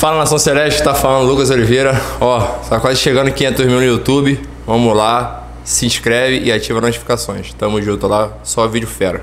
Fala 0.00 0.16
Nação 0.16 0.38
Celeste, 0.38 0.82
tá 0.82 0.94
falando 0.94 1.28
Lucas 1.28 1.50
Oliveira. 1.50 1.92
Ó, 2.22 2.40
tá 2.40 2.80
quase 2.80 2.98
chegando 2.98 3.30
500 3.30 3.66
mil 3.66 3.76
no 3.76 3.84
YouTube. 3.84 4.40
Vamos 4.66 4.96
lá, 4.96 5.46
se 5.62 5.84
inscreve 5.84 6.40
e 6.40 6.50
ativa 6.50 6.78
as 6.78 6.84
notificações. 6.86 7.52
Tamo 7.52 7.82
junto 7.82 8.06
lá, 8.06 8.30
só 8.42 8.66
vídeo 8.66 8.88
fera. 8.88 9.22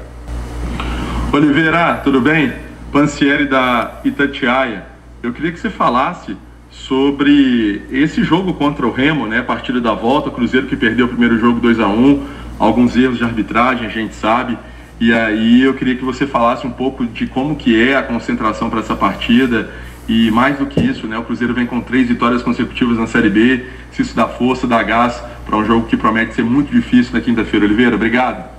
Oliveira, 1.33 1.99
tudo 2.03 2.21
bem? 2.21 2.53
Pancieri 2.91 3.47
da 3.47 4.01
Itatiaia. 4.05 4.85
Eu 5.23 5.33
queria 5.33 5.51
que 5.51 5.59
você 5.59 5.71
falasse 5.71 6.37
sobre 6.69 7.81
esse 7.91 8.23
jogo 8.23 8.53
contra 8.53 8.85
o 8.85 8.91
Remo, 8.91 9.25
né? 9.25 9.41
Partida 9.41 9.81
da 9.81 9.95
volta, 9.95 10.29
o 10.29 10.31
Cruzeiro 10.31 10.67
que 10.67 10.75
perdeu 10.75 11.07
o 11.07 11.09
primeiro 11.09 11.39
jogo 11.39 11.59
2 11.59 11.79
a 11.79 11.87
1 11.87 12.23
alguns 12.59 12.95
erros 12.95 13.17
de 13.17 13.23
arbitragem, 13.23 13.87
a 13.87 13.89
gente 13.89 14.13
sabe. 14.13 14.55
E 14.99 15.11
aí 15.11 15.63
eu 15.63 15.73
queria 15.73 15.95
que 15.95 16.05
você 16.05 16.27
falasse 16.27 16.67
um 16.67 16.71
pouco 16.71 17.03
de 17.03 17.25
como 17.25 17.55
que 17.55 17.81
é 17.81 17.95
a 17.95 18.03
concentração 18.03 18.69
para 18.69 18.81
essa 18.81 18.95
partida 18.95 19.71
e 20.07 20.31
mais 20.31 20.57
do 20.57 20.65
que 20.65 20.79
isso, 20.79 21.05
né, 21.05 21.17
o 21.17 21.23
Cruzeiro 21.23 21.53
vem 21.53 21.65
com 21.65 21.81
três 21.81 22.07
vitórias 22.07 22.41
consecutivas 22.41 22.97
na 22.97 23.07
Série 23.07 23.29
B. 23.29 23.65
Se 23.91 24.01
isso 24.01 24.15
dá 24.15 24.27
força, 24.27 24.65
dá 24.65 24.81
gás 24.81 25.21
para 25.45 25.57
um 25.57 25.65
jogo 25.65 25.87
que 25.87 25.97
promete 25.97 26.33
ser 26.33 26.43
muito 26.43 26.71
difícil 26.71 27.13
na 27.13 27.21
quinta-feira. 27.21 27.65
Oliveira, 27.65 27.95
obrigado. 27.95 28.49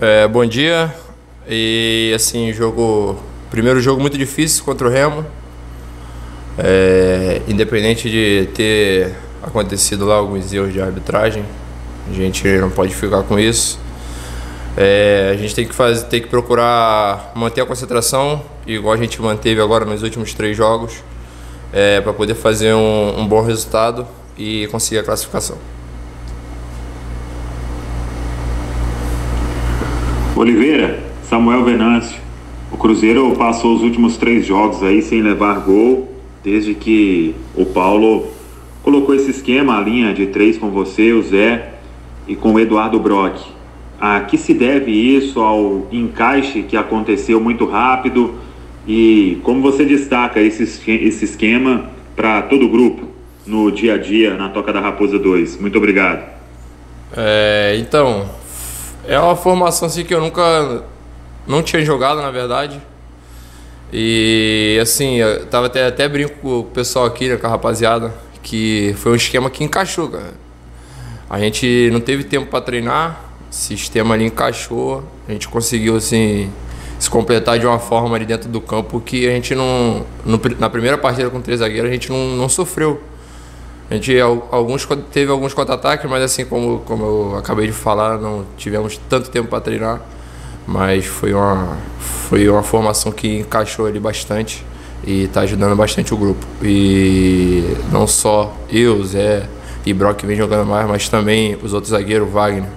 É, 0.00 0.26
bom 0.26 0.44
dia. 0.44 0.92
E 1.48 2.12
assim, 2.14 2.52
jogo. 2.52 3.22
Primeiro 3.50 3.80
jogo 3.80 4.00
muito 4.00 4.18
difícil 4.18 4.64
contra 4.64 4.86
o 4.86 4.90
Remo. 4.90 5.24
É, 6.58 7.40
independente 7.46 8.10
de 8.10 8.48
ter 8.52 9.14
acontecido 9.42 10.04
lá 10.04 10.16
alguns 10.16 10.52
erros 10.52 10.72
de 10.72 10.80
arbitragem, 10.80 11.44
a 12.10 12.12
gente 12.12 12.46
não 12.58 12.68
pode 12.68 12.94
ficar 12.94 13.22
com 13.22 13.38
isso. 13.38 13.78
É, 14.76 15.30
a 15.32 15.36
gente 15.36 15.54
tem 15.54 15.66
que 15.66 15.74
fazer, 15.74 16.04
tem 16.06 16.20
que 16.20 16.28
procurar 16.28 17.32
manter 17.34 17.60
a 17.60 17.66
concentração, 17.66 18.42
igual 18.74 18.94
a 18.94 18.96
gente 18.96 19.20
manteve 19.20 19.60
agora 19.60 19.84
nos 19.84 20.02
últimos 20.02 20.34
três 20.34 20.56
jogos, 20.56 21.02
é, 21.72 22.00
para 22.00 22.12
poder 22.12 22.34
fazer 22.34 22.74
um, 22.74 23.20
um 23.20 23.26
bom 23.26 23.42
resultado 23.42 24.06
e 24.36 24.66
conseguir 24.68 24.98
a 24.98 25.02
classificação. 25.02 25.56
Oliveira, 30.36 31.00
Samuel 31.24 31.64
Venâncio. 31.64 32.20
O 32.70 32.76
Cruzeiro 32.76 33.34
passou 33.36 33.74
os 33.74 33.82
últimos 33.82 34.16
três 34.16 34.46
jogos 34.46 34.82
aí 34.82 35.02
sem 35.02 35.22
levar 35.22 35.60
gol, 35.60 36.12
desde 36.44 36.74
que 36.74 37.34
o 37.56 37.64
Paulo 37.64 38.26
colocou 38.82 39.14
esse 39.14 39.30
esquema, 39.30 39.78
a 39.78 39.80
linha 39.80 40.12
de 40.14 40.26
três 40.26 40.56
com 40.56 40.70
você, 40.70 41.12
o 41.12 41.22
Zé 41.22 41.74
e 42.26 42.36
com 42.36 42.52
o 42.52 42.60
Eduardo 42.60 43.00
Brock. 43.00 43.40
A 44.00 44.20
que 44.20 44.38
se 44.38 44.54
deve 44.54 44.92
isso 44.92 45.40
ao 45.40 45.88
encaixe 45.90 46.62
que 46.62 46.76
aconteceu 46.76 47.40
muito 47.40 47.64
rápido 47.64 48.34
e 48.88 49.38
como 49.42 49.60
você 49.60 49.84
destaca 49.84 50.40
esse, 50.40 50.62
esse 50.62 51.24
esquema 51.26 51.90
para 52.16 52.40
todo 52.40 52.64
o 52.64 52.68
grupo 52.70 53.06
no 53.46 53.70
dia 53.70 53.94
a 53.94 53.98
dia 53.98 54.34
na 54.34 54.48
Toca 54.48 54.72
da 54.72 54.80
Raposa 54.80 55.18
2? 55.18 55.60
Muito 55.60 55.76
obrigado. 55.76 56.24
É, 57.14 57.76
então, 57.78 58.30
é 59.06 59.20
uma 59.20 59.36
formação 59.36 59.86
assim 59.86 60.04
que 60.04 60.14
eu 60.14 60.20
nunca 60.22 60.84
não 61.46 61.62
tinha 61.62 61.84
jogado, 61.84 62.22
na 62.22 62.30
verdade. 62.30 62.80
E 63.92 64.78
assim, 64.80 65.16
eu 65.16 65.44
tava 65.46 65.66
até, 65.66 65.86
até 65.86 66.08
brinco 66.08 66.36
com 66.40 66.60
o 66.60 66.64
pessoal 66.64 67.04
aqui, 67.04 67.28
né, 67.28 67.36
com 67.36 67.46
a 67.46 67.50
rapaziada, 67.50 68.14
que 68.42 68.94
foi 68.96 69.12
um 69.12 69.16
esquema 69.16 69.50
que 69.50 69.62
encaixou, 69.62 70.08
cara. 70.08 70.32
A 71.28 71.38
gente 71.38 71.90
não 71.92 72.00
teve 72.00 72.24
tempo 72.24 72.46
para 72.46 72.62
treinar, 72.62 73.22
sistema 73.50 74.14
ali 74.14 74.24
encaixou, 74.24 75.04
a 75.28 75.32
gente 75.32 75.46
conseguiu 75.46 75.96
assim 75.96 76.50
se 76.98 77.08
completar 77.08 77.58
de 77.58 77.66
uma 77.66 77.78
forma 77.78 78.16
ali 78.16 78.26
dentro 78.26 78.48
do 78.48 78.60
campo 78.60 79.00
que 79.00 79.26
a 79.26 79.30
gente 79.30 79.54
não 79.54 80.04
no, 80.24 80.40
na 80.58 80.68
primeira 80.68 80.98
partida 80.98 81.30
com 81.30 81.40
três 81.40 81.60
zagueiros 81.60 81.88
a 81.88 81.92
gente 81.92 82.10
não, 82.10 82.36
não 82.36 82.48
sofreu. 82.48 83.00
A 83.90 83.94
gente 83.94 84.12
alguns 84.20 84.86
teve 85.10 85.30
alguns 85.30 85.54
contra-ataques, 85.54 86.10
mas 86.10 86.22
assim 86.22 86.44
como 86.44 86.80
como 86.80 87.04
eu 87.04 87.36
acabei 87.38 87.66
de 87.66 87.72
falar, 87.72 88.18
não 88.18 88.44
tivemos 88.56 89.00
tanto 89.08 89.30
tempo 89.30 89.48
para 89.48 89.60
treinar, 89.60 90.00
mas 90.66 91.06
foi 91.06 91.32
uma 91.32 91.76
foi 92.28 92.48
uma 92.48 92.62
formação 92.62 93.10
que 93.12 93.38
encaixou 93.38 93.86
ali 93.86 93.98
bastante 93.98 94.64
e 95.04 95.24
está 95.24 95.42
ajudando 95.42 95.74
bastante 95.76 96.12
o 96.12 96.16
grupo. 96.16 96.46
E 96.62 97.76
não 97.90 98.06
só 98.06 98.54
eu, 98.70 99.02
Zé 99.04 99.48
e 99.86 99.94
Brock 99.94 100.24
vem 100.26 100.36
jogando 100.36 100.66
mais, 100.66 100.86
mas 100.86 101.08
também 101.08 101.56
os 101.62 101.72
outros 101.72 101.92
zagueiros, 101.92 102.30
Wagner, 102.30 102.68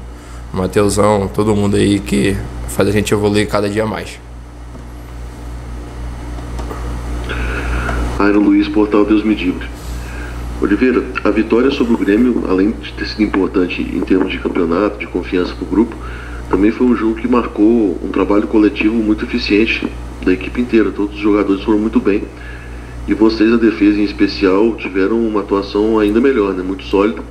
Mateusão, 0.53 1.29
todo 1.33 1.53
mundo 1.55 1.75
aí 1.75 1.99
que 1.99 2.37
faz 2.71 2.87
a 2.87 2.91
gente 2.91 3.13
evoluir 3.13 3.47
cada 3.47 3.69
dia 3.69 3.85
mais. 3.85 4.19
Airo 8.17 8.39
Luiz, 8.39 8.67
Portal 8.67 9.05
Deus 9.05 9.23
Me 9.23 9.35
Livre. 9.35 9.67
Oliveira, 10.61 11.03
a 11.23 11.31
vitória 11.31 11.71
sobre 11.71 11.95
o 11.95 11.97
Grêmio, 11.97 12.43
além 12.47 12.71
de 12.71 12.93
ter 12.93 13.07
sido 13.07 13.23
importante 13.23 13.81
em 13.81 13.99
termos 14.01 14.31
de 14.31 14.37
campeonato, 14.37 14.99
de 14.99 15.07
confiança 15.07 15.55
para 15.55 15.63
o 15.63 15.67
grupo, 15.67 15.95
também 16.49 16.71
foi 16.71 16.85
um 16.85 16.95
jogo 16.95 17.15
que 17.15 17.27
marcou 17.27 17.99
um 18.03 18.09
trabalho 18.09 18.47
coletivo 18.47 18.93
muito 18.95 19.25
eficiente 19.25 19.87
da 20.23 20.31
equipe 20.31 20.61
inteira. 20.61 20.91
Todos 20.91 21.15
os 21.15 21.21
jogadores 21.21 21.63
foram 21.63 21.79
muito 21.79 21.99
bem. 21.99 22.23
E 23.07 23.13
vocês, 23.13 23.51
a 23.51 23.57
defesa 23.57 23.99
em 23.99 24.03
especial, 24.03 24.75
tiveram 24.75 25.19
uma 25.25 25.39
atuação 25.39 25.97
ainda 25.97 26.21
melhor, 26.21 26.53
né? 26.53 26.61
muito 26.61 26.83
sólida. 26.83 27.23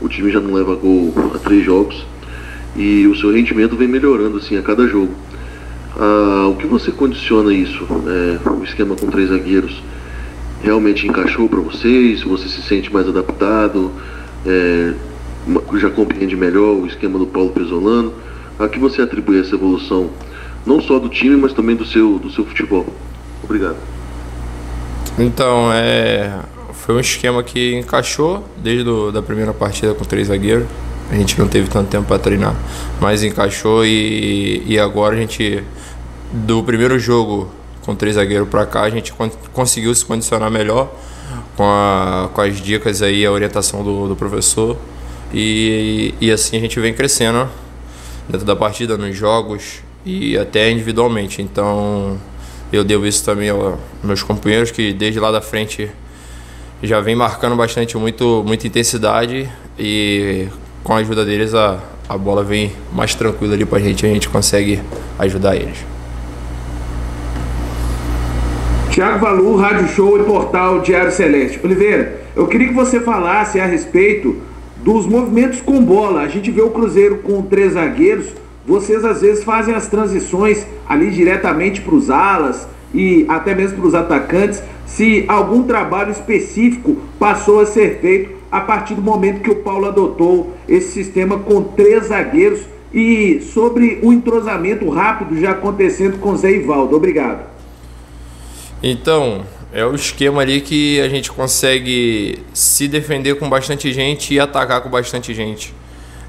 O 0.00 0.08
time 0.08 0.30
já 0.30 0.40
não 0.40 0.54
leva 0.54 0.74
gol 0.74 1.12
há 1.34 1.38
três 1.38 1.64
jogos 1.64 2.06
e 2.76 3.06
o 3.06 3.14
seu 3.16 3.32
rendimento 3.32 3.76
vem 3.76 3.88
melhorando 3.88 4.38
assim 4.38 4.56
a 4.56 4.62
cada 4.62 4.86
jogo. 4.86 5.14
Ah, 5.96 6.48
o 6.48 6.56
que 6.56 6.66
você 6.66 6.90
condiciona 6.90 7.52
isso? 7.52 7.86
É, 8.06 8.50
o 8.50 8.64
esquema 8.64 8.96
com 8.96 9.06
três 9.06 9.28
zagueiros 9.28 9.82
realmente 10.62 11.06
encaixou 11.06 11.48
para 11.48 11.60
vocês? 11.60 12.22
Você 12.22 12.48
se 12.48 12.62
sente 12.62 12.92
mais 12.92 13.08
adaptado? 13.08 13.92
É, 14.44 14.92
já 15.76 15.90
compreende 15.90 16.34
melhor 16.36 16.74
o 16.76 16.86
esquema 16.86 17.18
do 17.18 17.26
Paulo 17.26 17.50
Pesolano? 17.50 18.12
A 18.58 18.68
que 18.68 18.78
você 18.78 19.02
atribui 19.02 19.40
essa 19.40 19.54
evolução, 19.54 20.10
não 20.64 20.80
só 20.80 20.98
do 20.98 21.08
time, 21.08 21.36
mas 21.36 21.52
também 21.52 21.76
do 21.76 21.84
seu, 21.84 22.18
do 22.18 22.30
seu 22.30 22.44
futebol? 22.44 22.86
Obrigado. 23.42 23.76
Então, 25.18 25.72
é, 25.72 26.40
foi 26.72 26.94
um 26.94 27.00
esquema 27.00 27.42
que 27.42 27.74
encaixou 27.74 28.44
desde 28.56 28.88
a 28.88 29.10
da 29.10 29.22
primeira 29.22 29.52
partida 29.52 29.94
com 29.94 30.04
três 30.04 30.28
zagueiros. 30.28 30.66
A 31.14 31.16
gente 31.16 31.38
não 31.38 31.46
teve 31.46 31.68
tanto 31.68 31.88
tempo 31.88 32.08
para 32.08 32.18
treinar, 32.18 32.56
mas 33.00 33.22
encaixou 33.22 33.86
e, 33.86 34.64
e 34.66 34.76
agora 34.80 35.14
a 35.14 35.16
gente, 35.16 35.62
do 36.32 36.60
primeiro 36.64 36.98
jogo 36.98 37.48
com 37.82 37.94
três 37.94 38.16
zagueiros 38.16 38.48
para 38.48 38.66
cá, 38.66 38.82
a 38.82 38.90
gente 38.90 39.14
conseguiu 39.52 39.94
se 39.94 40.04
condicionar 40.04 40.50
melhor 40.50 40.92
com, 41.56 41.62
a, 41.62 42.28
com 42.34 42.40
as 42.40 42.60
dicas 42.60 43.00
aí, 43.00 43.24
a 43.24 43.30
orientação 43.30 43.84
do, 43.84 44.08
do 44.08 44.16
professor. 44.16 44.76
E, 45.32 46.12
e 46.20 46.32
assim 46.32 46.56
a 46.56 46.60
gente 46.60 46.80
vem 46.80 46.92
crescendo 46.92 47.48
dentro 48.28 48.44
da 48.44 48.56
partida, 48.56 48.98
nos 48.98 49.16
jogos 49.16 49.84
e 50.04 50.36
até 50.36 50.68
individualmente. 50.68 51.40
Então 51.40 52.18
eu 52.72 52.82
devo 52.82 53.06
isso 53.06 53.24
também 53.24 53.50
aos 53.50 53.78
meus 54.02 54.20
companheiros 54.20 54.72
que 54.72 54.92
desde 54.92 55.20
lá 55.20 55.30
da 55.30 55.40
frente 55.40 55.88
já 56.82 57.00
vem 57.00 57.14
marcando 57.14 57.54
bastante 57.54 57.96
muito, 57.96 58.42
muita 58.44 58.66
intensidade 58.66 59.48
e 59.78 60.48
com 60.84 60.92
a 60.92 60.96
ajuda 60.96 61.24
deles 61.24 61.54
a, 61.54 61.80
a 62.06 62.18
bola 62.18 62.44
vem 62.44 62.70
mais 62.92 63.14
tranquila 63.14 63.54
ali 63.54 63.64
pra 63.64 63.78
gente, 63.78 64.04
a 64.04 64.08
gente 64.08 64.28
consegue 64.28 64.80
ajudar 65.18 65.56
eles. 65.56 65.84
Tiago 68.90 69.18
Valu, 69.18 69.56
Rádio 69.56 69.88
Show 69.88 70.20
e 70.20 70.24
Portal 70.24 70.80
Diário 70.80 71.10
Celeste. 71.10 71.58
Oliveira, 71.64 72.20
eu 72.36 72.46
queria 72.46 72.68
que 72.68 72.74
você 72.74 73.00
falasse 73.00 73.58
a 73.58 73.66
respeito 73.66 74.36
dos 74.76 75.06
movimentos 75.06 75.60
com 75.60 75.82
bola. 75.82 76.20
A 76.20 76.28
gente 76.28 76.50
vê 76.50 76.60
o 76.60 76.70
Cruzeiro 76.70 77.16
com 77.18 77.42
três 77.42 77.72
zagueiros, 77.72 78.26
vocês 78.66 79.04
às 79.04 79.22
vezes 79.22 79.42
fazem 79.42 79.74
as 79.74 79.88
transições 79.88 80.64
ali 80.86 81.10
diretamente 81.10 81.80
para 81.80 81.94
os 81.94 82.10
alas 82.10 82.68
e 82.94 83.24
até 83.28 83.54
mesmo 83.54 83.78
para 83.78 83.86
os 83.88 83.94
atacantes. 83.94 84.62
Se 84.86 85.24
algum 85.26 85.64
trabalho 85.64 86.12
específico 86.12 86.98
passou 87.18 87.60
a 87.60 87.66
ser 87.66 87.98
feito 88.00 88.43
a 88.54 88.60
partir 88.60 88.94
do 88.94 89.02
momento 89.02 89.40
que 89.40 89.50
o 89.50 89.56
Paulo 89.56 89.86
adotou 89.86 90.54
esse 90.68 90.92
sistema 90.92 91.40
com 91.40 91.60
três 91.60 92.06
zagueiros 92.06 92.60
e 92.92 93.40
sobre 93.52 93.98
o 94.00 94.12
entrosamento 94.12 94.88
rápido 94.88 95.40
já 95.40 95.50
acontecendo 95.50 96.18
com 96.18 96.36
Zé 96.36 96.52
Ivaldo. 96.52 96.94
Obrigado. 96.94 97.48
Então, 98.80 99.42
é 99.72 99.84
o 99.84 99.92
esquema 99.92 100.42
ali 100.42 100.60
que 100.60 101.00
a 101.00 101.08
gente 101.08 101.32
consegue 101.32 102.44
se 102.52 102.86
defender 102.86 103.34
com 103.34 103.50
bastante 103.50 103.92
gente 103.92 104.32
e 104.32 104.38
atacar 104.38 104.80
com 104.82 104.88
bastante 104.88 105.34
gente. 105.34 105.74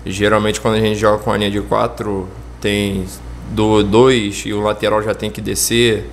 Geralmente 0.03 0.59
quando 0.59 0.77
a 0.77 0.79
gente 0.79 0.97
joga 0.97 1.19
com 1.19 1.31
a 1.31 1.37
linha 1.37 1.51
de 1.51 1.61
quatro, 1.61 2.27
tem 2.59 3.05
do 3.51 3.83
dois 3.83 4.41
e 4.47 4.51
o 4.51 4.61
lateral 4.61 5.03
já 5.03 5.13
tem 5.13 5.29
que 5.29 5.41
descer 5.41 6.09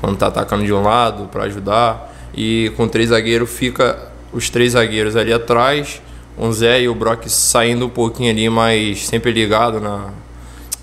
quando 0.00 0.14
está 0.14 0.28
atacando 0.28 0.64
de 0.64 0.72
um 0.72 0.82
lado 0.82 1.24
para 1.24 1.42
ajudar. 1.42 2.14
E 2.32 2.70
com 2.76 2.86
três 2.86 3.08
zagueiros 3.08 3.50
fica 3.50 4.14
os 4.36 4.50
três 4.50 4.72
zagueiros 4.72 5.16
ali 5.16 5.32
atrás, 5.32 6.02
o 6.36 6.52
Zé 6.52 6.82
e 6.82 6.88
o 6.90 6.94
Brock 6.94 7.26
saindo 7.26 7.86
um 7.86 7.88
pouquinho 7.88 8.30
ali, 8.30 8.50
mas 8.50 9.06
sempre 9.06 9.32
ligado 9.32 9.80
na, 9.80 10.10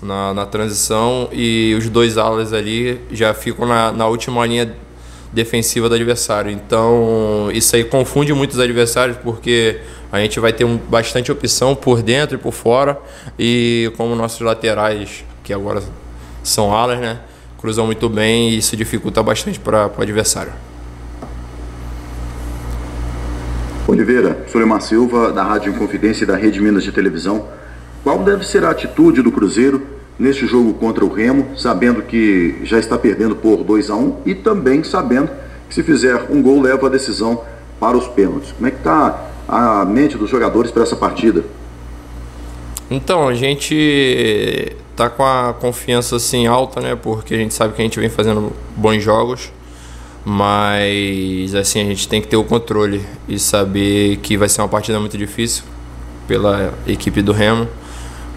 na, 0.02 0.34
na 0.34 0.44
transição, 0.44 1.28
e 1.32 1.72
os 1.78 1.88
dois 1.88 2.18
alas 2.18 2.52
ali 2.52 3.00
já 3.12 3.32
ficam 3.32 3.64
na, 3.64 3.92
na 3.92 4.08
última 4.08 4.44
linha 4.44 4.74
defensiva 5.32 5.88
do 5.88 5.94
adversário. 5.94 6.50
Então, 6.50 7.48
isso 7.52 7.76
aí 7.76 7.84
confunde 7.84 8.34
muitos 8.34 8.58
adversários 8.58 9.16
porque 9.22 9.80
a 10.10 10.18
gente 10.18 10.40
vai 10.40 10.52
ter 10.52 10.64
um, 10.64 10.76
bastante 10.76 11.30
opção 11.30 11.76
por 11.76 12.02
dentro 12.02 12.34
e 12.34 12.38
por 12.38 12.52
fora. 12.52 12.98
E 13.38 13.92
como 13.96 14.16
nossos 14.16 14.40
laterais, 14.40 15.24
que 15.44 15.52
agora 15.52 15.80
são 16.42 16.74
alas, 16.74 16.98
né? 16.98 17.20
Cruzam 17.58 17.86
muito 17.86 18.08
bem 18.08 18.50
e 18.50 18.58
isso 18.58 18.76
dificulta 18.76 19.22
bastante 19.22 19.60
para 19.60 19.92
o 19.96 20.02
adversário. 20.02 20.52
Oliveira, 23.86 24.44
Solimar 24.50 24.80
Silva, 24.80 25.30
da 25.30 25.42
Rádio 25.42 25.72
Inconfidência 25.72 26.24
e 26.24 26.26
da 26.26 26.36
Rede 26.36 26.60
Minas 26.60 26.82
de 26.82 26.90
Televisão. 26.90 27.46
Qual 28.02 28.18
deve 28.20 28.46
ser 28.46 28.64
a 28.64 28.70
atitude 28.70 29.20
do 29.20 29.30
Cruzeiro 29.30 29.82
neste 30.18 30.46
jogo 30.46 30.74
contra 30.74 31.04
o 31.04 31.12
Remo, 31.12 31.56
sabendo 31.56 32.02
que 32.02 32.60
já 32.62 32.78
está 32.78 32.96
perdendo 32.96 33.36
por 33.36 33.64
2 33.64 33.90
a 33.90 33.94
1 33.94 33.98
um, 33.98 34.16
e 34.24 34.34
também 34.34 34.82
sabendo 34.84 35.30
que 35.68 35.74
se 35.74 35.82
fizer 35.82 36.26
um 36.30 36.40
gol 36.40 36.60
leva 36.60 36.86
a 36.86 36.90
decisão 36.90 37.42
para 37.78 37.96
os 37.96 38.06
pênaltis. 38.08 38.52
Como 38.52 38.66
é 38.66 38.70
que 38.70 38.78
está 38.78 39.28
a 39.46 39.84
mente 39.84 40.16
dos 40.16 40.30
jogadores 40.30 40.70
para 40.70 40.82
essa 40.82 40.96
partida? 40.96 41.44
Então, 42.90 43.28
a 43.28 43.34
gente 43.34 43.74
está 44.90 45.10
com 45.10 45.24
a 45.24 45.54
confiança 45.58 46.16
assim 46.16 46.46
alta, 46.46 46.80
né? 46.80 46.94
Porque 46.94 47.34
a 47.34 47.38
gente 47.38 47.52
sabe 47.52 47.74
que 47.74 47.82
a 47.82 47.84
gente 47.84 47.98
vem 47.98 48.08
fazendo 48.08 48.52
bons 48.76 49.02
jogos, 49.02 49.52
mas 50.24 51.54
assim 51.54 51.80
a 51.80 51.84
gente 51.84 52.08
tem 52.08 52.20
que 52.20 52.28
ter 52.28 52.36
o 52.36 52.44
controle 52.44 53.04
e 53.28 53.38
saber 53.38 54.16
que 54.18 54.36
vai 54.36 54.48
ser 54.48 54.62
uma 54.62 54.68
partida 54.68 54.98
muito 54.98 55.18
difícil 55.18 55.64
pela 56.26 56.72
equipe 56.86 57.20
do 57.20 57.32
Remo 57.32 57.68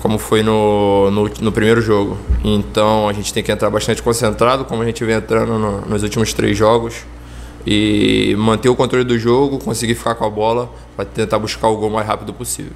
como 0.01 0.17
foi 0.17 0.43
no, 0.43 1.09
no, 1.11 1.29
no, 1.41 1.51
primeiro 1.51 1.81
jogo. 1.81 2.17
Então 2.43 3.09
a 3.09 3.13
gente 3.13 3.33
tem 3.33 3.43
que 3.43 3.51
entrar 3.51 3.69
bastante 3.69 4.01
concentrado, 4.01 4.63
como 4.65 4.81
a 4.81 4.85
gente 4.85 5.03
vem 5.03 5.15
entrando 5.15 5.57
no, 5.57 5.81
nos 5.81 6.03
últimos 6.03 6.33
três 6.33 6.57
jogos, 6.57 7.05
e 7.65 8.35
manter 8.37 8.69
o 8.69 8.75
controle 8.75 9.03
do 9.03 9.17
jogo, 9.17 9.59
conseguir 9.59 9.95
ficar 9.95 10.15
com 10.15 10.23
a 10.23 10.29
bola 10.29 10.71
para 10.95 11.03
tentar 11.03 11.39
buscar 11.39 11.67
o 11.67 11.75
gol 11.75 11.89
mais 11.89 12.07
rápido 12.07 12.33
possível. 12.33 12.71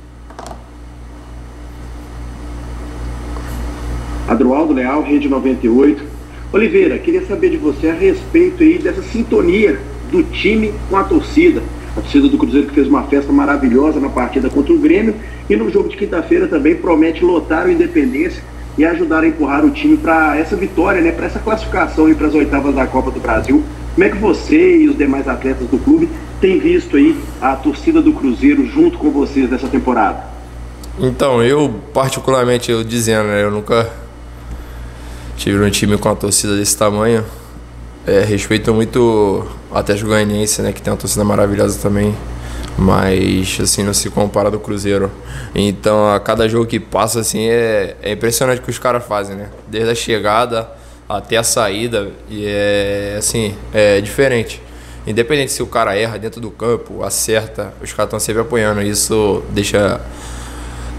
Adroaldo 4.28 4.74
Leal, 4.74 5.02
Rede 5.02 5.30
98. 5.30 6.11
Oliveira, 6.54 7.00
queria 7.00 7.26
saber 7.26 7.50
de 7.50 7.58
você 7.58 7.88
a 7.90 7.94
respeito 7.94 8.62
aí 8.62 8.78
dessa 8.78 9.02
sintonia 9.02 9.80
do 10.12 10.22
time 10.24 10.74
com 10.90 10.98
a 10.98 11.04
torcida. 11.04 11.64
A 11.96 12.02
torcida 12.02 12.28
do 12.28 12.38
Cruzeiro 12.38 12.68
que 12.68 12.74
fez 12.74 12.88
uma 12.88 13.04
festa 13.04 13.32
maravilhosa 13.32 14.02
na 14.02 14.10
partida 14.10 14.50
contra 14.50 14.74
o 14.74 14.78
Grêmio 14.78 15.16
e 15.50 15.56
no 15.56 15.70
jogo 15.70 15.88
de 15.88 15.96
quinta-feira 15.96 16.48
também 16.48 16.76
promete 16.76 17.24
lotar 17.24 17.68
o 17.68 17.72
Independência 17.72 18.44
e 18.78 18.84
ajudar 18.84 19.24
a 19.24 19.28
empurrar 19.28 19.66
o 19.66 19.70
time 19.70 19.96
para 19.96 20.38
essa 20.38 20.56
vitória, 20.58 21.02
né, 21.02 21.12
para 21.12 21.26
essa 21.26 21.40
classificação 21.40 22.10
e 22.10 22.16
para 22.16 22.28
as 22.28 22.34
oitavas 22.34 22.76
da 22.76 22.86
Copa 22.86 23.12
do 23.12 23.20
Brasil. 23.22 23.64
Como 23.94 24.06
é 24.06 24.10
que 24.10 24.18
você 24.18 24.78
e 24.78 24.90
os 24.90 24.98
demais 24.98 25.30
atletas 25.30 25.68
do 25.70 25.78
clube 25.78 26.10
têm 26.42 26.60
visto 26.60 26.98
aí 26.98 27.18
a 27.42 27.56
torcida 27.56 28.02
do 28.02 28.12
Cruzeiro 28.12 28.66
junto 28.66 28.98
com 28.98 29.10
vocês 29.10 29.50
nessa 29.50 29.68
temporada? 29.68 30.24
Então, 31.00 31.42
eu 31.42 31.76
particularmente, 31.94 32.72
eu 32.72 32.84
dizendo, 32.84 33.28
né, 33.28 33.44
eu 33.44 33.52
nunca 33.52 34.01
tive 35.42 35.64
um 35.64 35.70
time 35.72 35.98
com 35.98 36.08
a 36.08 36.16
torcida 36.16 36.56
desse 36.56 36.78
tamanho. 36.78 37.26
É, 38.06 38.24
respeito 38.24 38.72
muito 38.74 39.48
o 39.72 39.78
Atlético 39.78 40.10
Goianiense, 40.10 40.62
né, 40.62 40.72
que 40.72 40.82
tem 40.82 40.92
uma 40.92 40.98
torcida 40.98 41.24
maravilhosa 41.24 41.80
também 41.80 42.16
mas 42.78 43.60
assim 43.62 43.84
não 43.84 43.94
se 43.94 44.10
compara 44.10 44.50
do 44.50 44.60
Cruzeiro. 44.60 45.12
Então 45.54 46.10
a 46.10 46.20
cada 46.20 46.48
jogo 46.48 46.66
que 46.66 46.80
passa 46.80 47.20
assim 47.20 47.48
é, 47.50 47.96
é 48.02 48.12
impressionante 48.14 48.60
o 48.60 48.64
que 48.64 48.70
os 48.70 48.80
caras 48.80 49.06
fazem, 49.06 49.36
né? 49.36 49.50
Desde 49.68 49.92
a 49.92 49.96
chegada 49.96 50.70
até 51.08 51.38
a 51.38 51.44
saída 51.44 52.10
e 52.30 52.46
é 52.48 53.16
assim 53.20 53.54
é 53.74 54.00
diferente. 54.00 54.62
Independente 55.06 55.52
se 55.52 55.62
o 55.62 55.68
cara 55.68 55.96
erra 55.96 56.18
dentro 56.18 56.40
do 56.40 56.50
campo, 56.50 57.04
acerta, 57.04 57.74
os 57.84 57.92
caras 57.92 58.08
estão 58.08 58.20
sempre 58.20 58.42
apoiando. 58.42 58.82
Isso 58.82 59.44
deixa 59.50 60.00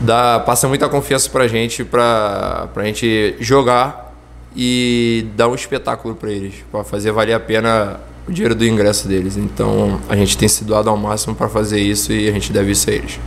dá 0.00 0.38
passa 0.40 0.68
muita 0.68 0.88
confiança 0.88 1.30
pra 1.30 1.48
gente 1.48 1.84
pra, 1.84 2.68
pra 2.74 2.84
gente 2.84 3.34
jogar 3.40 4.11
e 4.56 5.26
dar 5.36 5.48
um 5.48 5.54
espetáculo 5.54 6.14
para 6.14 6.30
eles, 6.30 6.54
para 6.70 6.84
fazer 6.84 7.12
valer 7.12 7.34
a 7.34 7.40
pena 7.40 8.00
o 8.26 8.32
dinheiro 8.32 8.54
do 8.54 8.64
ingresso 8.64 9.08
deles. 9.08 9.36
Então 9.36 10.00
a 10.08 10.16
gente 10.16 10.36
tem 10.36 10.48
se 10.48 10.64
doado 10.64 10.88
ao 10.88 10.96
máximo 10.96 11.34
para 11.34 11.48
fazer 11.48 11.80
isso 11.80 12.12
e 12.12 12.28
a 12.28 12.32
gente 12.32 12.52
deve 12.52 12.72
isso 12.72 12.88
a 12.88 12.92
eles. 12.92 13.20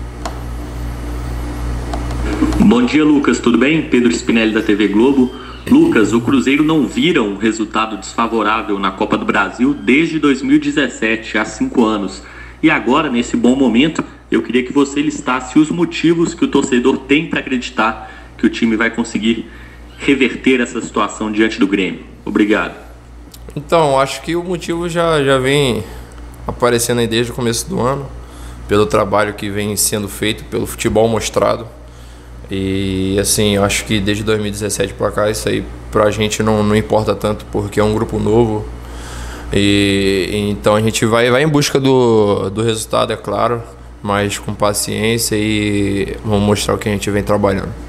Bom 2.60 2.84
dia, 2.86 3.04
Lucas. 3.04 3.40
Tudo 3.40 3.58
bem? 3.58 3.84
Pedro 3.84 4.12
Spinelli 4.12 4.54
da 4.54 4.62
TV 4.62 4.88
Globo. 4.88 5.32
Lucas, 5.70 6.14
o 6.14 6.22
Cruzeiro 6.22 6.64
não 6.64 6.86
vira 6.86 7.24
um 7.24 7.38
resultado 7.38 7.98
desfavorável 7.98 8.78
na 8.78 8.92
Copa 8.92 9.18
do 9.18 9.26
Brasil 9.26 9.74
desde 9.74 10.20
2017, 10.20 11.38
há 11.38 11.46
cinco 11.46 11.84
anos. 11.84 12.22
E 12.62 12.70
agora, 12.70 13.10
nesse 13.10 13.36
bom 13.36 13.56
momento, 13.56 14.04
eu 14.30 14.42
queria 14.42 14.64
que 14.64 14.72
você 14.72 15.02
listasse 15.02 15.58
os 15.58 15.70
motivos 15.72 16.34
que 16.34 16.46
o 16.46 16.48
torcedor 16.48 17.00
tem 17.00 17.28
para 17.28 17.40
acreditar 17.40 18.12
que 18.38 18.46
o 18.46 18.50
time 18.50 18.76
vai 18.76 18.92
conseguir 18.92 19.48
reverter 19.98 20.62
essa 20.62 20.82
situação 20.82 21.32
diante 21.32 21.60
do 21.60 21.68
Grêmio. 21.68 22.06
Obrigado. 22.26 22.76
Então, 23.56 24.00
acho 24.00 24.22
que 24.22 24.36
o 24.36 24.44
motivo 24.44 24.90
já, 24.90 25.24
já 25.24 25.38
vem 25.38 25.84
aparecendo 26.48 27.00
aí 27.00 27.08
desde 27.08 27.32
o 27.32 27.36
começo 27.36 27.68
do 27.70 27.80
ano, 27.80 28.08
pelo 28.68 28.86
trabalho 28.86 29.34
que 29.34 29.50
vem 29.50 29.76
sendo 29.76 30.10
feito, 30.10 30.44
pelo 30.46 30.66
futebol 30.66 31.08
mostrado. 31.08 31.68
E 32.50 33.18
assim, 33.20 33.58
acho 33.58 33.86
que 33.86 34.00
desde 34.00 34.24
2017 34.24 34.94
para 34.94 35.12
cá 35.12 35.30
isso 35.30 35.50
aí 35.50 35.64
pra 35.92 36.12
gente 36.12 36.44
não, 36.44 36.62
não 36.62 36.76
importa 36.76 37.16
tanto 37.16 37.46
porque 37.46 37.80
é 37.80 37.84
um 37.84 37.94
grupo 37.94 38.20
novo. 38.20 38.66
E 39.54 40.30
então 40.50 40.76
a 40.76 40.82
gente 40.82 41.06
vai, 41.06 41.30
vai 41.30 41.44
em 41.44 41.48
busca 41.48 41.80
do, 41.80 42.50
do 42.50 42.62
resultado, 42.62 43.14
é 43.14 43.16
claro, 43.16 43.64
mas 44.02 44.38
com 44.38 44.54
paciência 44.54 45.36
e 45.36 46.18
vamos 46.24 46.44
mostrar 46.44 46.76
o 46.76 46.78
que 46.78 46.90
a 46.90 46.92
gente 46.92 47.10
vem 47.10 47.24
trabalhando. 47.24 47.85